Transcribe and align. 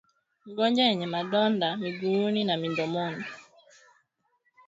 Magonjwa 0.45 0.83
yenye 0.87 1.07
madonda 1.15 1.67
miguuni 1.83 2.41
na 2.43 2.55
midomoni 2.61 3.25